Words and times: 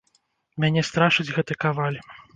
Мяне 0.63 0.81
страшыць 0.89 1.29
гэты 1.37 1.53
каваль. 1.65 1.99